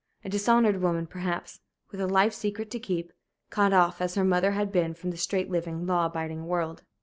A 0.25 0.29
dishonored 0.29 0.81
woman, 0.81 1.05
perhaps, 1.05 1.59
with 1.91 2.01
a 2.01 2.07
life 2.07 2.33
secret 2.33 2.71
to 2.71 2.79
keep; 2.79 3.13
cut 3.51 3.71
off, 3.71 4.01
as 4.01 4.15
her 4.15 4.23
mother 4.25 4.53
had 4.53 4.71
been, 4.71 4.95
from 4.95 5.11
the 5.11 5.17
straight 5.17 5.51
living, 5.51 5.85
law 5.85 6.07
abiding 6.07 6.47
world. 6.47 6.81